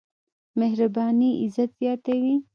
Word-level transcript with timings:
مهرباني 0.59 1.29
عزت 1.43 1.71
زياتوي. 1.81 2.43